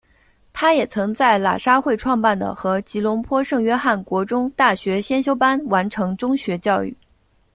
[0.51, 6.97] 他也曾在喇沙会创办的和吉隆坡圣约翰国中大学先修班完成中学教育。